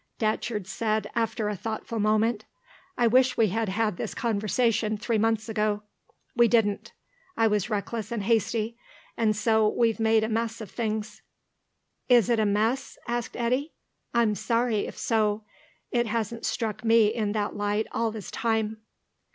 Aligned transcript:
Datcherd 0.17 0.65
said, 0.65 1.11
after 1.13 1.47
a 1.47 1.55
thoughtful 1.55 1.99
moment, 1.99 2.45
"I 2.97 3.05
wish 3.05 3.37
we 3.37 3.49
had 3.49 3.69
had 3.69 3.97
this 3.97 4.15
conversation 4.15 4.97
three 4.97 5.19
months 5.19 5.47
ago. 5.47 5.83
We 6.35 6.47
didn't; 6.47 6.93
I 7.37 7.45
was 7.45 7.69
reckless 7.69 8.11
and 8.11 8.23
hasty, 8.23 8.79
and 9.15 9.35
so 9.35 9.67
we've 9.67 9.99
made 9.99 10.23
this 10.23 10.31
mess 10.31 10.59
of 10.59 10.71
things." 10.71 11.21
"Is 12.09 12.31
it 12.31 12.39
a 12.39 12.47
mess?" 12.47 12.97
asked 13.07 13.37
Eddy. 13.37 13.73
"I'm 14.11 14.33
sorry 14.33 14.87
if 14.87 14.97
so. 14.97 15.43
It 15.91 16.07
hasn't 16.07 16.47
struck 16.47 16.83
me 16.83 17.05
in 17.13 17.33
that 17.33 17.55
light 17.55 17.85
all 17.91 18.09
this 18.09 18.31
time." 18.31 18.81